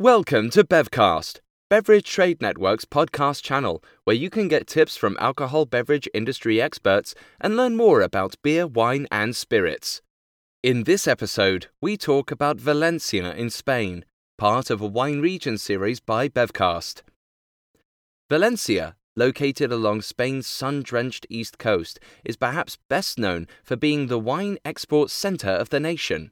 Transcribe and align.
Welcome 0.00 0.48
to 0.52 0.64
Bevcast, 0.64 1.40
Beverage 1.68 2.10
Trade 2.10 2.40
Network's 2.40 2.86
podcast 2.86 3.42
channel, 3.42 3.84
where 4.04 4.16
you 4.16 4.30
can 4.30 4.48
get 4.48 4.66
tips 4.66 4.96
from 4.96 5.14
alcohol 5.20 5.66
beverage 5.66 6.08
industry 6.14 6.58
experts 6.58 7.14
and 7.38 7.54
learn 7.54 7.76
more 7.76 8.00
about 8.00 8.36
beer, 8.42 8.66
wine, 8.66 9.06
and 9.12 9.36
spirits. 9.36 10.00
In 10.62 10.84
this 10.84 11.06
episode, 11.06 11.66
we 11.82 11.98
talk 11.98 12.30
about 12.30 12.56
Valencia 12.56 13.34
in 13.34 13.50
Spain, 13.50 14.06
part 14.38 14.70
of 14.70 14.80
a 14.80 14.86
wine 14.86 15.20
region 15.20 15.58
series 15.58 16.00
by 16.00 16.30
Bevcast. 16.30 17.02
Valencia, 18.30 18.96
located 19.16 19.70
along 19.70 20.00
Spain's 20.00 20.46
sun 20.46 20.82
drenched 20.82 21.26
east 21.28 21.58
coast, 21.58 22.00
is 22.24 22.38
perhaps 22.38 22.78
best 22.88 23.18
known 23.18 23.46
for 23.62 23.76
being 23.76 24.06
the 24.06 24.18
wine 24.18 24.56
export 24.64 25.10
center 25.10 25.50
of 25.50 25.68
the 25.68 25.78
nation. 25.78 26.30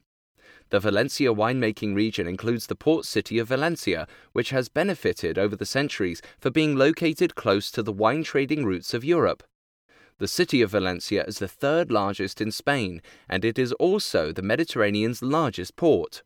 The 0.71 0.79
Valencia 0.79 1.33
winemaking 1.33 1.95
region 1.95 2.27
includes 2.27 2.67
the 2.67 2.75
port 2.75 3.05
city 3.05 3.39
of 3.39 3.47
Valencia, 3.47 4.07
which 4.33 4.51
has 4.51 4.69
benefited 4.69 5.37
over 5.37 5.55
the 5.55 5.65
centuries 5.65 6.21
for 6.39 6.51
being 6.51 6.75
located 6.75 7.33
close 7.33 7.71
to 7.71 7.81
the 7.81 7.91
wine 7.91 8.23
trading 8.23 8.65
routes 8.65 8.93
of 8.93 9.03
Europe. 9.03 9.43
The 10.19 10.27
city 10.27 10.61
of 10.61 10.71
Valencia 10.71 11.23
is 11.23 11.39
the 11.39 11.47
third 11.47 11.91
largest 11.91 12.39
in 12.39 12.51
Spain, 12.51 13.01
and 13.27 13.43
it 13.43 13.57
is 13.57 13.71
also 13.73 14.31
the 14.31 14.43
Mediterranean's 14.43 15.23
largest 15.23 15.75
port. 15.75 16.21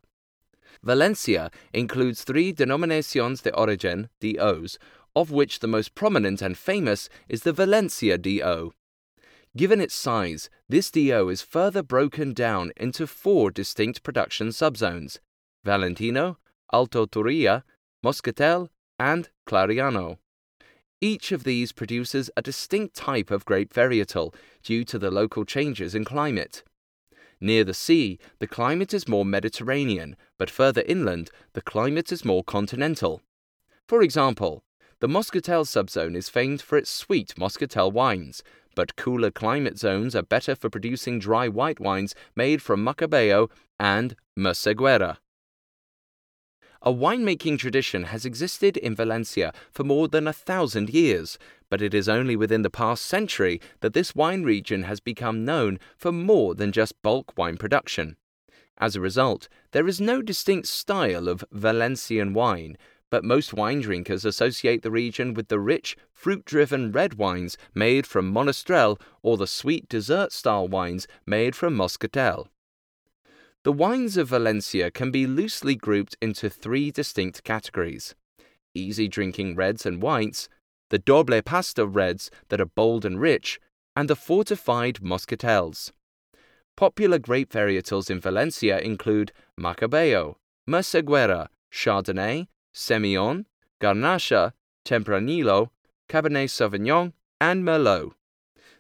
Valencia 0.82 1.50
includes 1.72 2.24
three 2.24 2.52
denominaciones 2.52 3.44
de 3.44 3.56
origen, 3.56 4.10
DOs, 4.20 4.78
of 5.16 5.32
which 5.32 5.60
the 5.60 5.68
most 5.68 5.96
prominent 5.96 6.42
and 6.42 6.58
famous 6.58 7.08
is 7.30 7.44
the 7.44 7.54
Valencia 7.54 8.18
DO. 8.18 8.74
Given 9.56 9.80
its 9.80 9.94
size, 9.94 10.50
this 10.68 10.90
DO 10.90 11.30
is 11.30 11.44
further 11.44 11.84
broken 11.84 12.34
down 12.34 12.72
into 12.76 13.06
four 13.06 13.52
distinct 13.52 14.02
production 14.02 14.48
subzones 14.48 15.20
Valentino, 15.64 16.40
Alto 16.72 17.06
Turia, 17.06 17.64
Moscatel, 18.04 18.70
and 18.98 19.30
Clariano. 19.48 20.18
Each 21.00 21.32
of 21.32 21.44
these 21.44 21.72
produces 21.72 22.32
a 22.36 22.42
distinct 22.42 22.96
type 22.96 23.30
of 23.30 23.46
grape 23.46 23.72
varietal 23.72 24.34
due 24.64 24.84
to 24.86 24.98
the 24.98 25.12
local 25.12 25.46
changes 25.46 25.94
in 25.94 26.04
climate. 26.04 26.64
Near 27.40 27.64
the 27.64 27.74
sea, 27.74 28.20
the 28.40 28.48
climate 28.48 28.94
is 28.94 29.08
more 29.08 29.26
Mediterranean, 29.26 30.16
but 30.40 30.50
further 30.50 30.82
inland, 30.88 31.30
the 31.54 31.62
climate 31.62 32.12
is 32.12 32.26
more 32.26 32.44
continental. 32.44 33.22
For 33.88 34.02
example, 34.02 34.64
the 35.04 35.10
Moscatel 35.10 35.66
subzone 35.66 36.16
is 36.16 36.30
famed 36.30 36.62
for 36.62 36.78
its 36.78 36.90
sweet 36.90 37.36
Moscatel 37.38 37.92
wines, 37.92 38.42
but 38.74 38.96
cooler 38.96 39.32
climate 39.32 39.78
zones 39.78 40.16
are 40.16 40.24
better 40.24 40.56
for 40.56 40.70
producing 40.70 41.20
dry 41.20 41.50
white 41.50 41.82
wines 41.82 42.16
made 42.38 42.62
from 42.62 42.86
Macabeo 42.86 43.50
and 43.78 44.16
Merceguera. 44.40 45.18
A 46.82 46.94
winemaking 46.94 47.60
tradition 47.60 48.04
has 48.04 48.26
existed 48.26 48.78
in 48.78 48.96
Valencia 48.96 49.52
for 49.74 49.84
more 49.84 50.08
than 50.08 50.26
a 50.26 50.32
thousand 50.32 50.90
years, 50.92 51.38
but 51.70 51.82
it 51.82 51.94
is 51.94 52.08
only 52.08 52.38
within 52.38 52.62
the 52.62 52.70
past 52.70 53.06
century 53.06 53.60
that 53.82 53.94
this 53.94 54.16
wine 54.16 54.44
region 54.44 54.84
has 54.84 55.02
become 55.02 55.44
known 55.44 55.80
for 55.98 56.14
more 56.14 56.56
than 56.56 56.72
just 56.72 57.02
bulk 57.02 57.38
wine 57.38 57.58
production. 57.58 58.16
As 58.78 58.96
a 58.96 59.02
result, 59.02 59.50
there 59.72 59.86
is 59.86 60.00
no 60.00 60.22
distinct 60.22 60.70
style 60.70 61.28
of 61.28 61.44
Valencian 61.52 62.34
wine, 62.34 62.78
but 63.14 63.24
most 63.24 63.54
wine 63.54 63.80
drinkers 63.80 64.26
associate 64.26 64.82
the 64.82 64.90
region 64.90 65.36
with 65.36 65.48
the 65.48 65.60
rich, 65.60 65.96
fruit 66.12 66.44
driven 66.46 66.92
red 66.92 67.14
wines 67.14 67.60
made 67.76 68.08
from 68.08 68.34
Monastrell 68.34 69.00
or 69.22 69.38
the 69.38 69.46
sweet 69.46 69.88
dessert 69.88 70.32
style 70.32 70.68
wines 70.68 71.08
made 71.24 71.56
from 71.56 71.78
Moscatel. 71.78 72.48
The 73.62 73.72
wines 73.72 74.18
of 74.18 74.30
Valencia 74.30 74.90
can 74.90 75.12
be 75.12 75.28
loosely 75.28 75.76
grouped 75.76 76.18
into 76.24 76.50
three 76.50 76.90
distinct 76.90 77.44
categories 77.44 78.16
easy 78.74 79.08
drinking 79.08 79.56
reds 79.56 79.86
and 79.86 80.02
whites, 80.02 80.50
the 80.90 80.98
doble 80.98 81.40
pasta 81.44 81.86
reds 81.86 82.32
that 82.50 82.60
are 82.60 82.74
bold 82.76 83.06
and 83.06 83.22
rich, 83.22 83.60
and 83.96 84.10
the 84.10 84.16
fortified 84.16 85.04
Moscatels. 85.04 85.92
Popular 86.76 87.20
grape 87.20 87.54
varietals 87.54 88.10
in 88.10 88.20
Valencia 88.20 88.80
include 88.80 89.32
Macabeo, 89.56 90.38
Merceguera, 90.68 91.50
Chardonnay, 91.72 92.48
Semillon, 92.74 93.46
Garnacha, 93.80 94.54
Tempranillo, 94.86 95.70
Cabernet 96.10 96.50
Sauvignon, 96.50 97.14
and 97.40 97.64
Merlot. 97.64 98.14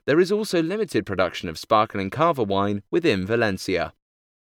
There 0.05 0.19
is 0.19 0.31
also 0.31 0.61
limited 0.61 1.05
production 1.05 1.47
of 1.47 1.57
sparkling 1.57 2.09
cava 2.09 2.43
wine 2.43 2.83
within 2.91 3.25
Valencia. 3.25 3.93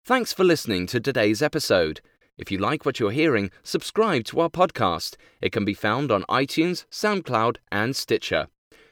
Thanks 0.04 0.32
for 0.32 0.44
listening 0.44 0.86
to 0.88 1.00
today's 1.00 1.42
episode. 1.42 2.00
If 2.36 2.50
you 2.50 2.58
like 2.58 2.84
what 2.84 2.98
you're 2.98 3.10
hearing, 3.10 3.50
subscribe 3.62 4.24
to 4.24 4.40
our 4.40 4.48
podcast. 4.48 5.16
It 5.40 5.52
can 5.52 5.64
be 5.64 5.74
found 5.74 6.10
on 6.10 6.24
iTunes, 6.24 6.84
SoundCloud, 6.90 7.56
and 7.70 7.94
Stitcher. 7.94 8.48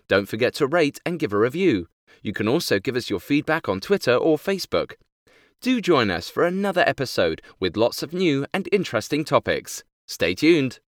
Don't 0.08 0.28
forget 0.28 0.54
to 0.54 0.66
rate 0.66 1.00
and 1.04 1.18
give 1.18 1.32
a 1.32 1.38
review. 1.38 1.88
You 2.22 2.32
can 2.32 2.46
also 2.46 2.78
give 2.78 2.96
us 2.96 3.10
your 3.10 3.20
feedback 3.20 3.68
on 3.68 3.80
Twitter 3.80 4.14
or 4.14 4.36
Facebook. 4.36 4.92
Do 5.60 5.80
join 5.80 6.10
us 6.10 6.28
for 6.28 6.44
another 6.44 6.84
episode 6.86 7.40
with 7.58 7.76
lots 7.76 8.02
of 8.02 8.12
new 8.12 8.46
and 8.52 8.68
interesting 8.72 9.24
topics. 9.24 9.84
Stay 10.06 10.34
tuned. 10.34 10.80